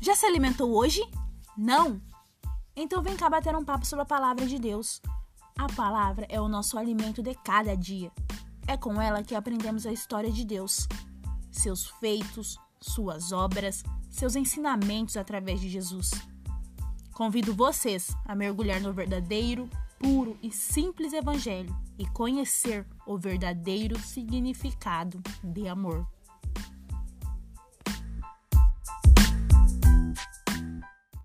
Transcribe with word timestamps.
Já 0.00 0.14
se 0.14 0.24
alimentou 0.24 0.74
hoje? 0.74 1.02
Não? 1.56 2.00
Então 2.74 3.02
vem 3.02 3.16
cá 3.16 3.28
bater 3.28 3.54
um 3.54 3.64
papo 3.64 3.84
sobre 3.84 4.02
a 4.02 4.06
palavra 4.06 4.46
de 4.46 4.58
Deus. 4.58 5.00
A 5.58 5.66
palavra 5.66 6.26
é 6.30 6.40
o 6.40 6.48
nosso 6.48 6.78
alimento 6.78 7.22
de 7.22 7.34
cada 7.34 7.76
dia. 7.76 8.10
É 8.66 8.78
com 8.78 8.98
ela 8.98 9.22
que 9.22 9.34
aprendemos 9.34 9.84
a 9.84 9.92
história 9.92 10.32
de 10.32 10.42
Deus, 10.42 10.88
seus 11.50 11.86
feitos, 12.00 12.56
suas 12.80 13.30
obras, 13.30 13.82
seus 14.08 14.36
ensinamentos 14.36 15.18
através 15.18 15.60
de 15.60 15.68
Jesus. 15.68 16.10
Convido 17.12 17.54
vocês 17.54 18.08
a 18.24 18.34
mergulhar 18.34 18.80
no 18.80 18.94
verdadeiro, 18.94 19.68
puro 19.98 20.38
e 20.42 20.50
simples 20.50 21.12
Evangelho 21.12 21.76
e 21.98 22.06
conhecer 22.06 22.86
o 23.06 23.18
verdadeiro 23.18 23.98
significado 24.00 25.20
de 25.44 25.68
amor. 25.68 26.08